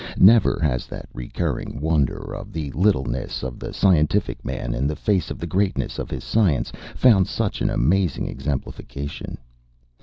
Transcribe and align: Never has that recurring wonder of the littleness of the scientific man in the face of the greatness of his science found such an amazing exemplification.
Never 0.17 0.59
has 0.63 0.87
that 0.87 1.07
recurring 1.13 1.79
wonder 1.79 2.33
of 2.33 2.51
the 2.51 2.71
littleness 2.71 3.43
of 3.43 3.59
the 3.59 3.71
scientific 3.71 4.43
man 4.43 4.73
in 4.73 4.87
the 4.87 4.95
face 4.95 5.29
of 5.29 5.37
the 5.37 5.45
greatness 5.45 5.99
of 5.99 6.09
his 6.09 6.23
science 6.23 6.71
found 6.95 7.27
such 7.27 7.61
an 7.61 7.69
amazing 7.69 8.27
exemplification. 8.27 9.37